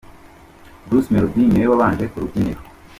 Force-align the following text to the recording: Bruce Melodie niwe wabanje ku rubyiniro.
Bruce 0.87 1.09
Melodie 1.13 1.49
niwe 1.51 1.67
wabanje 1.71 2.05
ku 2.11 2.21
rubyiniro. 2.21 2.61